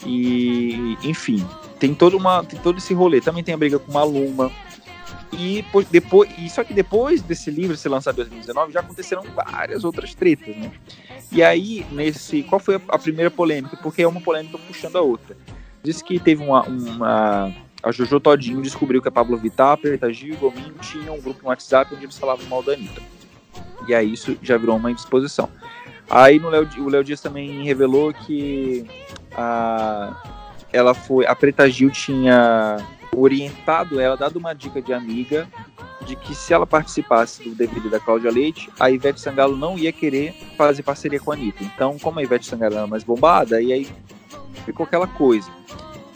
[0.06, 1.46] E, enfim,
[1.78, 3.20] tem, toda uma, tem todo esse rolê.
[3.20, 4.50] Também tem a briga com Maluma.
[5.32, 9.22] E po- depois, e só que depois desse livro ser lançado em 2019, já aconteceram
[9.34, 10.72] várias outras tretas, né?
[11.30, 12.42] E aí, nesse.
[12.42, 13.76] Qual foi a primeira polêmica?
[13.76, 15.36] Porque é uma polêmica puxando a outra.
[15.82, 16.62] Diz que teve uma.
[16.62, 21.20] uma a Jojo Todinho descobriu que a Pablo Vittar, Preta Gil e Gominho tinham um
[21.20, 23.00] grupo no WhatsApp onde eles falavam mal da Anitta.
[23.88, 25.48] E aí isso já virou uma indisposição.
[26.08, 28.86] Aí no Léo, o Léo Dias também revelou que
[29.32, 30.14] a,
[30.72, 31.26] ela foi.
[31.26, 32.76] A Preta Gil tinha
[33.16, 35.48] orientado ela, dado uma dica de amiga,
[36.06, 39.92] de que se ela participasse do DVD da Cláudia Leite, a Ivete Sangalo não ia
[39.92, 41.64] querer fazer parceria com a Anitta.
[41.64, 43.88] Então, como a Ivete Sangalo era mais bombada, e aí
[44.64, 45.50] ficou aquela coisa.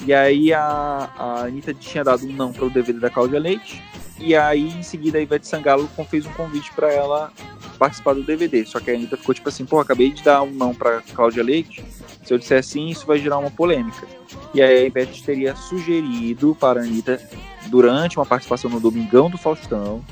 [0.07, 3.83] E aí a, a Anitta tinha dado um não para o DVD da Cláudia Leite,
[4.19, 7.33] e aí em seguida a Ivete Sangalo fez um convite para ela
[7.79, 8.65] participar do DVD.
[8.67, 11.43] Só que a Anitta ficou tipo assim, pô, acabei de dar um não para Cláudia
[11.43, 11.85] Leite,
[12.25, 14.07] se eu disser sim, isso vai gerar uma polêmica.
[14.55, 17.21] E aí a Ivete teria sugerido para a Anitta,
[17.69, 20.05] durante uma participação no Domingão do Faustão,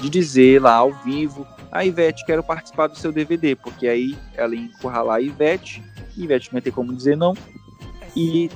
[0.00, 4.54] de dizer lá ao vivo, a Ivete, quero participar do seu DVD, porque aí ela
[4.54, 5.82] ia encurralar a Ivete,
[6.16, 7.34] e Ivete não ia ter como dizer não,
[8.16, 8.50] e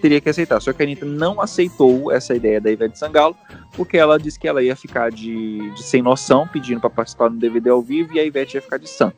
[0.00, 0.60] teria que aceitar.
[0.60, 3.36] Só que a Anitta não aceitou essa ideia da Ivete Sangalo,
[3.72, 7.36] porque ela disse que ela ia ficar de, de sem noção, pedindo para participar do
[7.36, 9.16] DVD ao vivo, e a Ivete ia ficar de santa.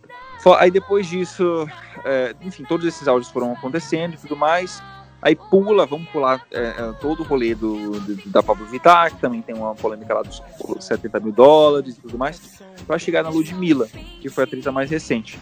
[0.59, 1.69] Aí depois disso,
[2.05, 4.83] é, enfim, todos esses áudios foram acontecendo e tudo mais.
[5.21, 9.21] Aí pula, vamos pular é, é, todo o rolê do, do- da Pablo Vittar, que
[9.21, 10.43] também tem uma polêmica lá dos
[10.81, 12.41] 70 mil dólares e tudo mais,
[12.89, 13.87] para chegar na Ludmilla,
[14.21, 15.39] que foi a treta mais recente.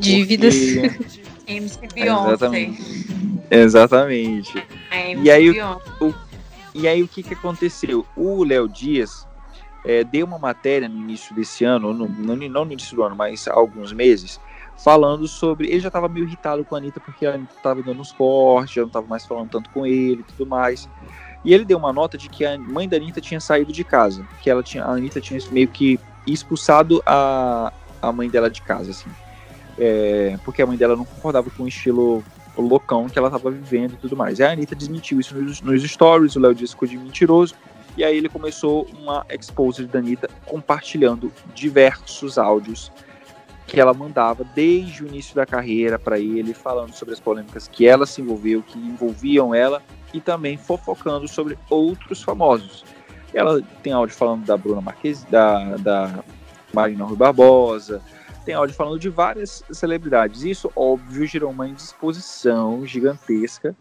[0.00, 0.54] Dívidas.
[0.56, 2.28] Porque- MC Beyoncé.
[2.32, 3.06] Exatamente.
[3.50, 4.66] Exatamente.
[4.90, 6.14] A MC E aí, Beyoncé.
[6.74, 8.06] E aí o que, que aconteceu?
[8.16, 9.26] O Léo Dias
[9.84, 13.16] é, deu uma matéria no início desse ano, no, no- não no início do ano,
[13.16, 14.40] mas há alguns meses,
[14.76, 15.68] falando sobre.
[15.68, 18.74] Ele já estava meio irritado com a Anitta porque a Anitta estava dando uns cortes,
[18.74, 20.88] já não estava mais falando tanto com ele e tudo mais.
[21.44, 24.24] E ele deu uma nota de que a mãe da Anitta tinha saído de casa,
[24.42, 28.90] que ela tinha, a Anitta tinha meio que expulsado a, a mãe dela de casa,
[28.90, 29.10] assim.
[29.78, 32.22] É, porque a mãe dela não concordava com o estilo
[32.60, 34.38] loucão que ela estava vivendo e tudo mais.
[34.38, 37.54] E a Anitta desmentiu isso nos, nos stories, o Léo disse ficou de mentiroso,
[37.96, 42.90] e aí ele começou uma exposed da Anitta compartilhando diversos áudios
[43.66, 47.86] que ela mandava desde o início da carreira para ele, falando sobre as polêmicas que
[47.86, 49.80] ela se envolveu, que envolviam ela,
[50.12, 52.84] e também fofocando sobre outros famosos.
[53.32, 56.24] Ela tem áudio falando da Bruna Marques, da, da
[56.74, 58.02] Marina Rui Barbosa,
[58.44, 60.42] tem áudio falando de várias celebridades.
[60.42, 63.74] Isso, óbvio, gerou uma indisposição gigantesca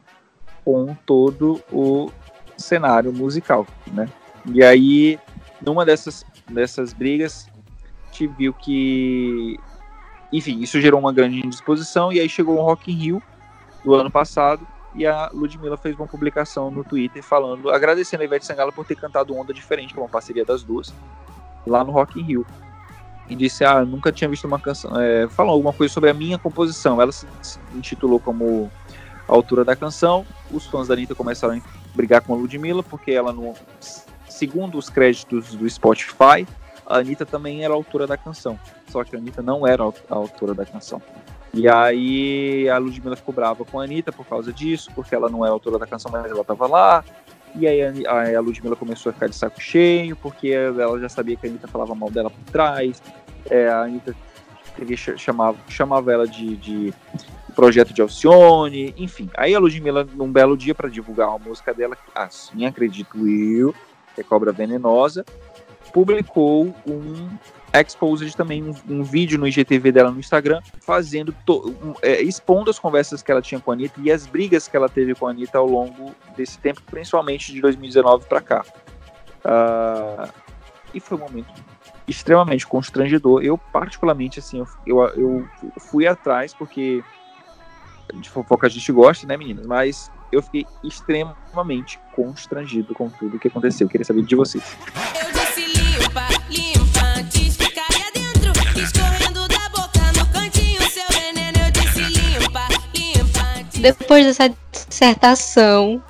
[0.64, 2.12] com todo o
[2.58, 4.10] cenário musical, né?
[4.46, 5.20] E aí,
[5.62, 7.50] numa dessas, dessas brigas,
[8.12, 9.58] te viu que,
[10.32, 13.24] enfim, isso gerou uma grande indisposição e aí chegou o Rock in Rio
[13.84, 18.46] do ano passado e a Ludmilla fez uma publicação no Twitter falando, agradecendo a Ivete
[18.46, 20.94] Sangalo por ter cantado Onda Diferente, que é uma parceria das duas,
[21.66, 22.46] lá no Rock in Rio.
[23.30, 26.38] E disse, ah, nunca tinha visto uma canção, é, falou alguma coisa sobre a minha
[26.38, 27.00] composição.
[27.02, 27.28] Ela se,
[27.76, 28.72] intitulou como
[29.28, 30.26] autora da canção.
[30.52, 31.62] Os fãs da Anitta começaram a
[31.96, 33.54] brigar com a Ludmilla, porque ela não,
[34.28, 36.48] segundo os créditos do Spotify,
[36.86, 38.60] a Anitta também era autora da canção.
[38.88, 41.00] Só que a Anitta não era a autora da canção.
[41.54, 45.46] E aí a Ludmilla ficou brava com a Anitta por causa disso, porque ela não
[45.46, 47.04] é autora da canção, mas ela estava lá.
[47.56, 51.36] E aí a, a Ludmilla começou a ficar de saco cheio, porque ela já sabia
[51.36, 53.02] que a Anitta falava mal dela por trás.
[53.50, 54.16] É, a Anitta
[55.18, 56.94] chamava, chamava ela de, de
[57.56, 59.30] projeto de Alcione, enfim.
[59.36, 63.74] Aí a Ludmilla, num belo dia, para divulgar uma música dela, assim acredito eu,
[64.16, 65.26] que é Cobra Venenosa,
[65.92, 67.30] publicou um
[67.74, 72.80] exposed também um, um, vídeo no IGTV dela no Instagram, fazendo um, é, expondo as
[72.80, 75.32] conversas que ela tinha com a Anitta e as brigas que ela teve com a
[75.32, 78.66] Anitta ao longo desse tempo, principalmente de 2019 para cá.
[79.46, 80.32] Uh,
[80.94, 81.54] e foi um momento
[82.08, 83.44] extremamente constrangedor.
[83.44, 85.48] Eu, particularmente, assim, eu, eu, eu
[85.80, 87.04] fui atrás, porque
[88.16, 89.66] de fofoca a gente gosta, né, meninas?
[89.66, 93.86] Mas eu fiquei extremamente constrangido com tudo que aconteceu.
[93.86, 94.64] Eu queria saber de vocês.
[95.16, 96.39] Eu disse
[103.80, 106.02] Depois dessa dissertação,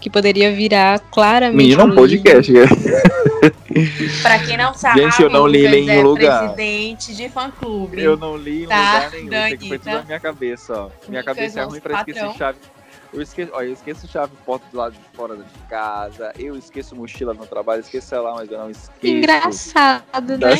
[0.00, 1.56] que poderia virar claramente.
[1.56, 2.52] Menina, um podcast.
[2.52, 2.60] Né?
[4.22, 6.54] pra quem não sabe, Gente, eu não li em é lugar.
[6.54, 8.00] presidente de fã-clube.
[8.00, 8.76] Eu não li em tá?
[8.76, 9.26] lugar nenhum.
[9.26, 10.90] Isso aqui foi tudo na minha cabeça, ó.
[11.08, 12.58] Minha cabeça é ruim pra esquecer chave.
[13.12, 16.94] Eu esqueço, ó, eu esqueço chave porta do lado de fora de casa, eu esqueço
[16.94, 19.06] mochila no trabalho, esqueço sei lá, mas eu não esqueço.
[19.06, 20.50] Engraçado, né?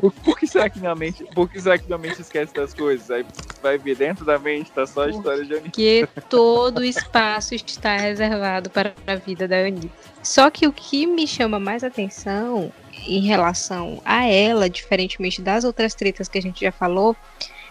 [0.24, 3.10] por que será que minha mente, por que será que minha mente esquece das coisas?
[3.10, 3.24] Aí
[3.62, 5.70] vai ver dentro da mente, tá só a história de Anitta.
[5.70, 9.90] Porque todo o espaço está reservado para a vida da Anitta.
[10.22, 12.72] Só que o que me chama mais atenção
[13.06, 17.16] em relação a ela, diferentemente das outras tretas que a gente já falou,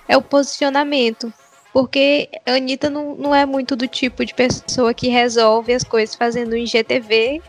[0.08, 1.32] é o posicionamento.
[1.78, 6.16] Porque a Anitta não, não é muito do tipo de pessoa que resolve as coisas
[6.16, 7.40] fazendo um IGTV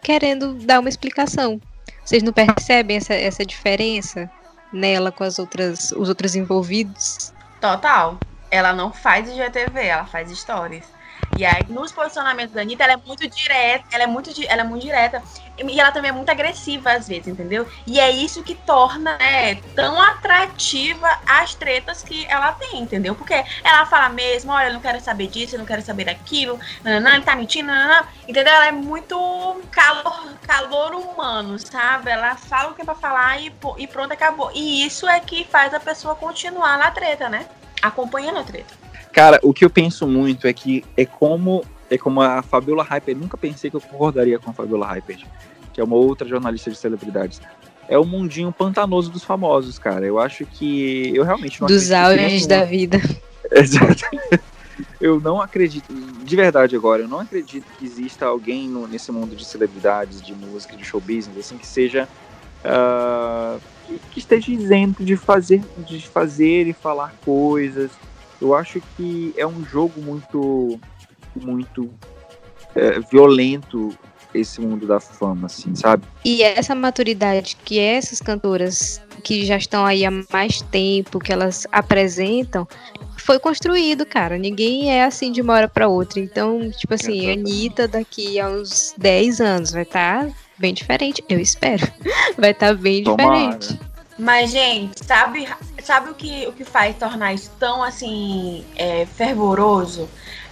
[0.00, 1.60] querendo dar uma explicação.
[2.04, 4.30] Vocês não percebem essa, essa diferença
[4.72, 7.34] nela com as outras, os outros envolvidos?
[7.60, 8.16] Total.
[8.48, 10.84] Ela não faz IGTV, ela faz stories.
[11.36, 14.64] E aí, nos posicionamentos da Anitta, ela é muito direta, ela é muito, ela é
[14.64, 15.22] muito direta.
[15.58, 17.66] E ela também é muito agressiva às vezes, entendeu?
[17.86, 23.14] E é isso que torna né, tão atrativa as tretas que ela tem, entendeu?
[23.14, 26.58] Porque ela fala mesmo, olha, eu não quero saber disso, eu não quero saber daquilo,
[26.82, 28.52] nananã, ele tá mentindo, nananã, entendeu?
[28.52, 29.16] Ela é muito
[29.70, 32.10] calor, calor humano, sabe?
[32.10, 34.50] Ela fala o que é pra falar e, e pronto, acabou.
[34.54, 37.48] E isso é que faz a pessoa continuar na treta, né?
[37.82, 38.83] Acompanhando a treta.
[39.14, 43.16] Cara, o que eu penso muito é que é como é como a Fabiola Hyper.
[43.16, 45.18] Nunca pensei que eu concordaria com a Fabiola Hyper,
[45.72, 47.40] que é uma outra jornalista de celebridades.
[47.88, 50.04] É o mundinho pantanoso dos famosos, cara.
[50.04, 53.00] Eu acho que eu realmente não dos auges da vida.
[53.52, 54.04] Exato.
[55.00, 59.36] Eu não acredito, de verdade agora, eu não acredito que exista alguém no, nesse mundo
[59.36, 62.08] de celebridades, de música, de show business, assim, que seja
[62.64, 67.92] uh, que, que esteja isento de fazer, de fazer e falar coisas
[68.44, 70.78] eu acho que é um jogo muito,
[71.34, 71.90] muito
[72.74, 73.96] é, violento
[74.34, 76.04] esse mundo da fama, assim, sabe?
[76.24, 81.66] E essa maturidade que essas cantoras que já estão aí há mais tempo, que elas
[81.72, 82.68] apresentam,
[83.16, 84.36] foi construído, cara.
[84.36, 86.20] Ninguém é assim de uma hora para outra.
[86.20, 91.24] Então, tipo assim, a Anitta daqui a uns 10 anos vai estar tá bem diferente,
[91.28, 91.86] eu espero.
[92.36, 93.56] Vai estar tá bem Tomara.
[93.56, 93.93] diferente.
[94.18, 95.48] Mas, gente, sabe,
[95.82, 100.08] sabe o, que, o que faz tornar isso tão assim é, fervoroso?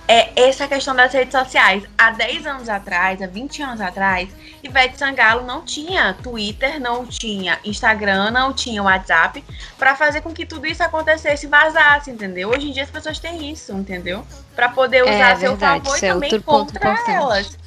[0.09, 1.85] É essa questão das redes sociais.
[1.97, 4.29] Há 10 anos atrás, há 20 anos atrás,
[4.63, 9.45] Ivete Sangalo não tinha Twitter, não tinha Instagram, não tinha WhatsApp
[9.79, 12.51] para fazer com que tudo isso acontecesse e vazasse, entendeu?
[12.51, 14.27] Hoje em dia as pessoas têm isso, entendeu?
[14.57, 17.62] Para poder usar é, a seu verdade, favor e é também contra elas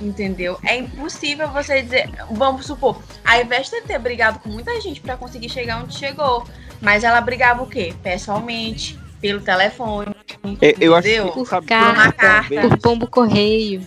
[0.00, 0.58] entendeu?
[0.64, 5.16] É impossível você dizer, vamos supor, a Ivete deve ter brigado com muita gente para
[5.16, 6.44] conseguir chegar onde chegou,
[6.80, 7.94] mas ela brigava o quê?
[8.02, 10.14] Pessoalmente, pelo telefone,
[10.60, 13.86] é, eu acho que, por, carta, por carta, por pombo correio.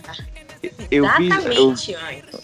[0.90, 1.74] Eu vi, eu,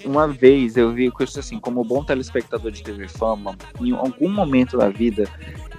[0.04, 4.76] uma vez eu vi que assim, como bom telespectador de TV Fama, em algum momento
[4.76, 5.28] da vida,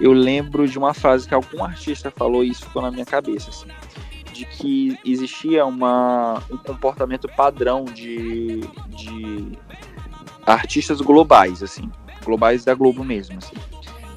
[0.00, 3.50] eu lembro de uma frase que algum artista falou e isso ficou na minha cabeça,
[3.50, 3.68] assim,
[4.40, 9.58] de que existia uma, um comportamento padrão de, de
[10.46, 11.90] artistas globais, assim,
[12.24, 13.54] globais da Globo mesmo, assim.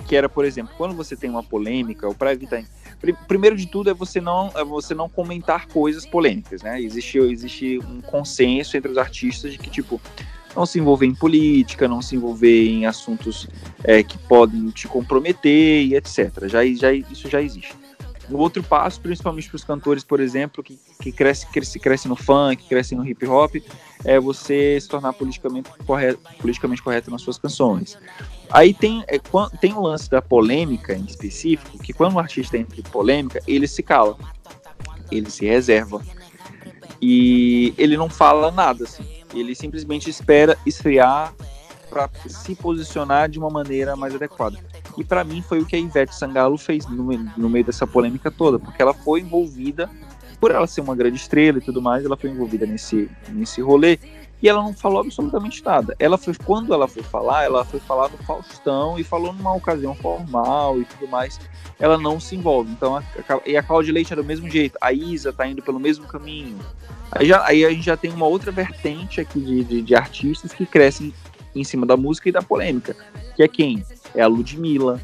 [0.07, 2.63] Que era, por exemplo, quando você tem uma polêmica, ou para evitar
[3.27, 6.81] primeiro de tudo é você não é você não comentar coisas polêmicas, né?
[6.81, 9.99] Existe existe um consenso entre os artistas de que tipo
[10.55, 13.49] não se envolver em política, não se envolver em assuntos
[13.83, 16.47] é, que podem te comprometer e etc.
[16.47, 17.82] Já, já isso já existe.
[18.33, 22.15] O outro passo, principalmente para os cantores, por exemplo, que, que cresce, cresce, cresce no
[22.15, 23.57] funk, cresce no hip hop,
[24.03, 27.95] é você se tornar politicamente correto, politicamente correto nas suas canções.
[28.49, 29.19] Aí tem, é,
[29.61, 33.67] tem o lance da polêmica em específico, que quando o artista entra em polêmica, ele
[33.67, 34.17] se cala,
[35.11, 36.01] ele se reserva.
[36.99, 39.05] E ele não fala nada, assim.
[39.33, 41.33] Ele simplesmente espera esfriar
[41.87, 44.57] para se posicionar de uma maneira mais adequada.
[44.97, 47.03] E para mim foi o que a Ivete Sangalo fez no,
[47.37, 49.89] no, meio dessa polêmica toda, porque ela foi envolvida,
[50.39, 53.97] por ela ser uma grande estrela e tudo mais, ela foi envolvida nesse, nesse rolê
[54.43, 55.95] e ela não falou absolutamente nada.
[55.97, 59.95] Ela foi, quando ela foi falar, ela foi falar no Faustão e falou numa ocasião
[59.95, 61.39] formal e tudo mais.
[61.79, 62.69] Ela não se envolve.
[62.69, 64.77] Então, a, a, e a Cláudia Leite é do mesmo jeito.
[64.81, 66.59] A Isa tá indo pelo mesmo caminho.
[67.09, 70.51] Aí, já, aí a gente já tem uma outra vertente aqui de, de, de artistas
[70.51, 71.13] que crescem
[71.55, 72.97] em cima da música e da polêmica.
[73.37, 73.85] Que é quem?
[74.15, 75.01] É a Ludmilla,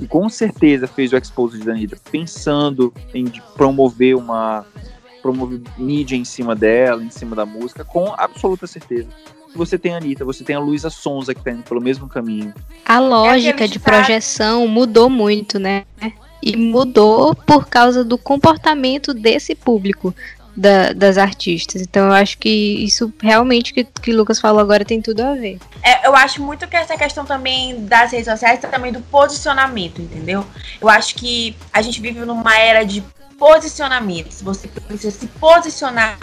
[0.00, 4.64] e com certeza fez o Expose de Anitta pensando em promover uma
[5.22, 9.08] promover mídia em cima dela, em cima da música, com absoluta certeza.
[9.56, 12.52] Você tem a Anitta, você tem a Luísa Sonza que tá indo pelo mesmo caminho.
[12.84, 15.84] A lógica é de projeção mudou muito, né?
[16.42, 20.14] E mudou por causa do comportamento desse público.
[20.56, 21.82] Da, das artistas.
[21.82, 25.34] Então eu acho que isso realmente que, que o Lucas falou agora tem tudo a
[25.34, 25.58] ver.
[25.82, 30.46] É, eu acho muito que essa questão também das redes sociais também do posicionamento, entendeu?
[30.80, 33.02] Eu acho que a gente vive numa era de
[33.36, 34.40] posicionamentos.
[34.42, 36.18] Você precisa se posicionar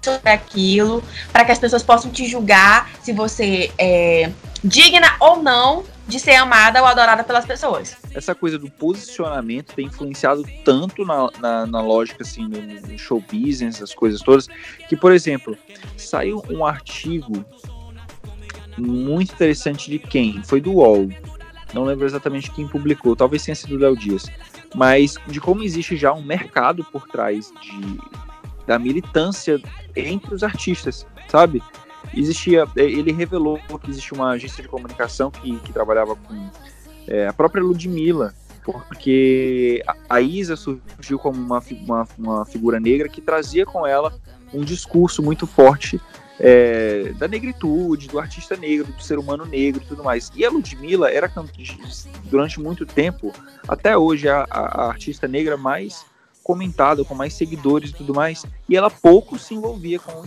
[0.00, 4.30] sobre aquilo para que as pessoas possam te julgar se você é
[4.62, 7.96] digna ou não de ser amada ou adorada pelas pessoas.
[8.14, 13.22] Essa coisa do posicionamento tem influenciado tanto na, na, na lógica assim, no, no show
[13.32, 14.46] business, as coisas todas,
[14.88, 15.56] que, por exemplo,
[15.96, 17.44] saiu um artigo
[18.78, 20.42] muito interessante de quem?
[20.44, 21.08] Foi do UOL.
[21.72, 24.30] Não lembro exatamente quem publicou, talvez tenha sido o Léo Dias
[24.74, 27.98] mas de como existe já um mercado por trás de,
[28.66, 29.60] da militância
[29.94, 31.62] entre os artistas, sabe?
[32.14, 36.50] Existia, é, ele revelou que existia uma agência de comunicação que, que trabalhava com
[37.06, 43.20] é, a própria Ludmilla, porque a Isa surgiu como uma, uma, uma figura negra que
[43.20, 44.14] trazia com ela
[44.54, 46.00] um discurso muito forte
[46.38, 50.30] é, da negritude, do artista negro, do ser humano negro e tudo mais.
[50.34, 51.30] E a Ludmilla era,
[52.24, 53.32] durante muito tempo,
[53.66, 56.04] até hoje, a, a, artista negra mais
[56.42, 60.24] comentada, com mais seguidores e tudo mais, e ela pouco se envolvia com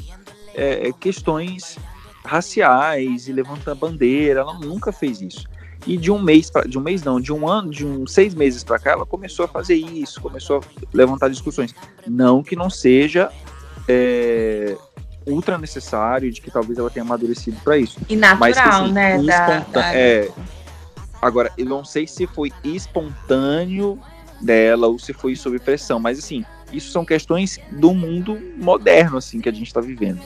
[0.55, 1.77] é, questões
[2.23, 5.45] raciais e levanta bandeira, ela nunca fez isso.
[5.85, 8.33] E de um mês, pra, de um mês não, de um ano, de uns seis
[8.33, 11.75] meses para cá, ela começou a fazer isso, começou a levantar discussões.
[12.07, 13.31] Não que não seja
[13.87, 14.75] é,
[15.27, 17.99] ultra necessário, de que talvez ela tenha amadurecido para isso.
[18.09, 19.21] E natural, Mas, assim, né?
[19.21, 19.95] Da, da...
[19.95, 20.29] É,
[21.21, 23.99] agora, eu não sei se foi espontâneo
[24.41, 29.39] dela ou se foi sob pressão, mas assim, isso são questões do mundo moderno, assim,
[29.39, 30.21] que a gente está vivendo.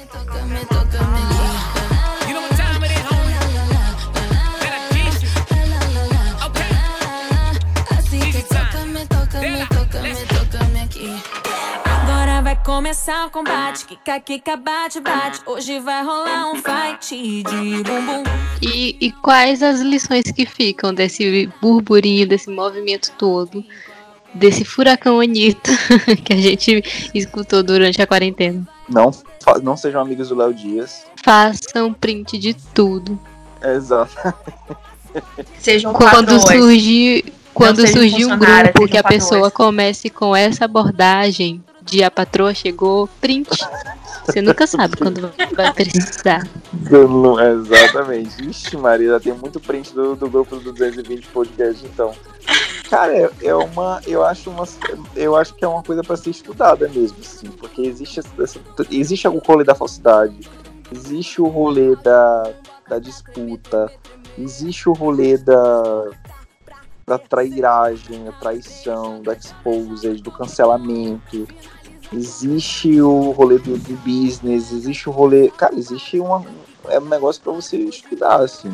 [12.80, 13.86] começar o combate.
[13.86, 15.42] Kika, kika, bate, bate.
[15.46, 18.24] Hoje vai rolar um fight de bumbum.
[18.62, 23.66] E, e quais as lições que ficam desse burburinho, desse movimento todo?
[24.40, 25.72] Desse furacão Anitta
[26.24, 28.68] que a gente escutou durante a quarentena.
[28.88, 29.12] Não,
[29.62, 31.06] não sejam amigos do Léo Dias.
[31.24, 33.20] Façam print de tudo.
[33.62, 34.34] Exato.
[35.60, 42.04] Sejam quando surgir quando surgir um grupo que a pessoa comece com essa abordagem, de
[42.04, 43.50] a patroa chegou, print.
[44.32, 46.48] Você nunca sabe quando vai precisar.
[47.40, 48.50] exatamente.
[48.50, 52.14] Ixi, Maria, tem muito print do, do grupo do 220 podcast, então.
[52.90, 54.02] Cara, é, é, uma.
[54.08, 54.68] Eu acho uma.
[55.16, 58.60] Eu acho que é uma coisa para ser estudada mesmo, assim, porque existe, essa,
[58.90, 60.40] existe o rolê da falsidade,
[60.92, 62.52] existe o rolê da,
[62.88, 63.92] da disputa,
[64.38, 66.10] existe o rolê da
[67.10, 71.48] da trairagem, da traição, da exposed, do cancelamento.
[72.12, 75.50] Existe o rolê do, do business, existe o rolê.
[75.52, 76.44] Cara, existe uma,
[76.88, 78.74] é um negócio para você estudar, assim.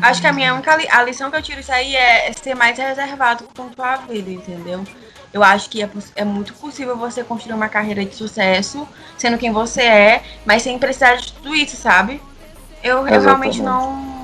[0.00, 2.54] Acho que a minha única li a lição que eu tiro isso aí é ser
[2.54, 4.84] mais reservado com a tua vida, entendeu?
[5.32, 9.52] Eu acho que é, é, muito possível você construir uma carreira de sucesso, sendo quem
[9.52, 12.20] você é, mas sem precisar de tudo isso, sabe?
[12.82, 14.19] Eu, eu realmente não.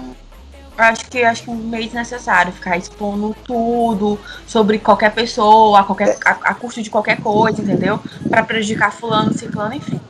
[0.77, 6.31] Acho que acho que meio desnecessário ficar expondo tudo sobre qualquer pessoa, a, qualquer, a,
[6.31, 7.99] a custo de qualquer coisa, entendeu?
[8.29, 10.01] Para prejudicar fulano, ciclano, enfim.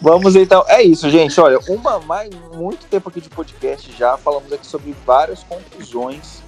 [0.00, 1.38] Vamos então, é isso, gente.
[1.40, 6.45] Olha, uma mais muito tempo aqui de podcast já falamos aqui sobre várias conclusões.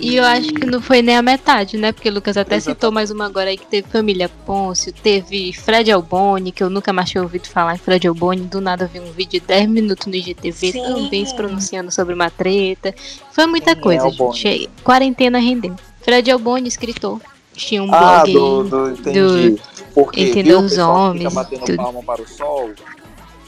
[0.00, 1.92] E, eu acho que não foi nem a metade, né?
[1.92, 2.76] Porque o Lucas até Exatamente.
[2.76, 6.92] citou mais uma agora aí que teve Família Pôncio, teve Fred Alboni, que eu nunca
[6.92, 10.06] mais tinha ouvido falar em Fred Alboni, do nada vi um vídeo de 10 minutos
[10.06, 10.82] no IGTV Sim.
[10.82, 12.94] também se pronunciando sobre uma treta.
[13.32, 14.70] Foi muita Sim, coisa, gente.
[14.84, 15.74] Quarentena rendeu.
[16.02, 17.20] Fred Alboni, escritor.
[17.54, 19.50] Tinha um ah, blog do, do, entendi.
[19.50, 19.60] do
[19.94, 21.28] porque Entendeu os homens.
[21.28, 21.76] Fica batendo tudo.
[21.76, 22.70] palma para o sol.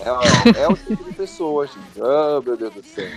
[0.00, 1.78] É, é o tipo de pessoa, gente.
[1.98, 3.08] Oh, meu Deus do céu.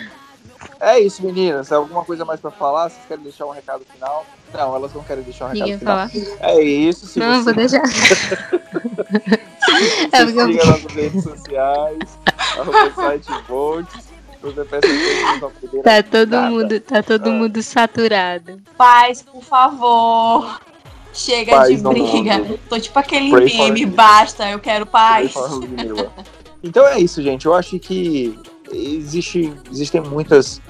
[0.79, 1.71] É isso, meninas.
[1.71, 2.89] Alguma coisa mais para falar?
[2.89, 4.25] Vocês querem deixar um recado final?
[4.53, 6.09] Não, elas não querem deixar um recado Ninguém final.
[6.09, 6.51] Falar.
[6.51, 7.07] É isso.
[7.07, 7.43] Se não, você...
[7.53, 7.83] vou deixar.
[10.11, 12.19] é siga nas redes sociais,
[12.57, 14.07] arroba site Volts.
[15.83, 16.49] Tá todo nada.
[16.49, 17.33] mundo, tá todo ah.
[17.33, 18.61] mundo saturado.
[18.77, 20.61] Paz, por favor.
[21.13, 22.59] Chega paz de briga.
[22.69, 25.33] Tô tipo aquele Pray meme, basta, eu quero paz.
[26.63, 27.45] então é isso, gente.
[27.45, 28.39] Eu acho que
[28.72, 30.61] existe, existem muitas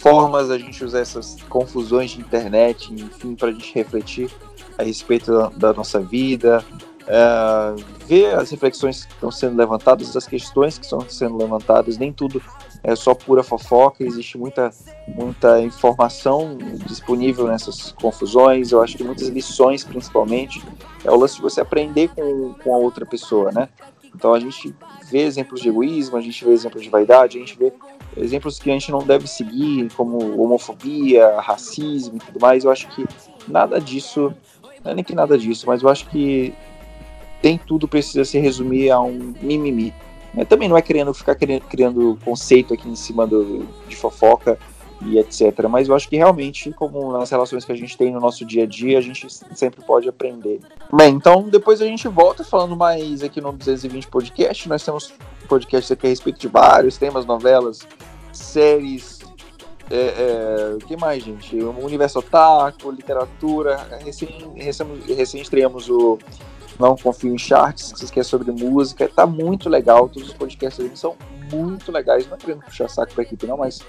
[0.00, 4.30] formas a gente usar essas confusões de internet, enfim, para a gente refletir
[4.76, 6.64] a respeito da, da nossa vida,
[7.02, 12.12] uh, ver as reflexões que estão sendo levantadas, as questões que estão sendo levantadas, nem
[12.12, 12.42] tudo
[12.84, 14.70] é só pura fofoca, existe muita,
[15.06, 20.60] muita informação disponível nessas confusões, eu acho que muitas lições, principalmente,
[21.04, 23.68] é o lance de você aprender com, com a outra pessoa, né?
[24.14, 24.74] Então a gente
[25.10, 27.72] vê exemplos de egoísmo, a gente vê exemplos de vaidade, a gente vê
[28.16, 32.64] exemplos que a gente não deve seguir, como homofobia, racismo e tudo mais.
[32.64, 33.06] Eu acho que
[33.48, 34.32] nada disso,
[34.84, 36.54] não é nem que nada disso, mas eu acho que
[37.40, 39.92] tem tudo precisa se resumir a um mimimi.
[40.32, 40.44] Né?
[40.44, 44.58] Também não é querendo ficar querendo, criando conceito aqui em cima do, de fofoca
[45.06, 45.66] e etc.
[45.68, 48.64] Mas eu acho que realmente, como nas relações que a gente tem no nosso dia
[48.64, 50.60] a dia, a gente sempre pode aprender.
[50.92, 54.68] Bem, então depois a gente volta falando mais aqui no 220 Podcast.
[54.68, 55.12] Nós temos
[55.48, 57.80] podcasts aqui a respeito de vários temas, novelas,
[58.32, 59.20] séries.
[59.90, 61.56] É, é, o que mais, gente?
[61.56, 63.76] O universo otaku, literatura.
[64.04, 64.52] Recém,
[65.06, 66.18] recém, estreamos o
[66.78, 69.08] não confio em charts, que é sobre música.
[69.08, 71.14] Tá muito legal, todos os podcasts são
[71.52, 72.26] muito legais.
[72.26, 73.80] Não é querendo puxar saco pra equipe, não, mas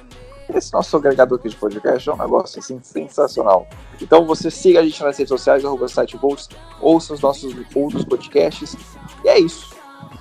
[0.53, 3.67] esse nosso agregador aqui de podcast é um negócio assim sensacional.
[4.01, 6.49] Então você siga a gente nas redes sociais, arroba site Volts,
[6.81, 8.75] ouça os nossos outros podcasts.
[9.23, 9.73] E é isso.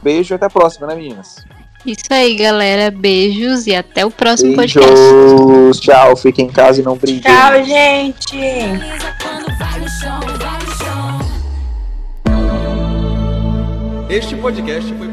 [0.02, 1.44] Beijo e até a próxima, né, meninas?
[1.84, 2.90] Isso aí, galera.
[2.90, 4.74] Beijos e até o próximo Beijos.
[4.74, 5.80] podcast.
[5.80, 7.22] Tchau, fiquem em casa e não briguem.
[7.22, 8.38] Tchau, gente.
[14.08, 15.11] Este podcast foi.